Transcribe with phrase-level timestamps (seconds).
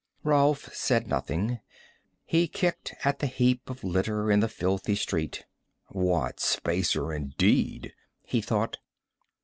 [0.23, 1.59] Rolf said nothing.
[2.25, 5.45] He kicked at the heap of litter in the filthy street.
[5.89, 7.93] What spacer indeed?
[8.25, 8.79] he thought.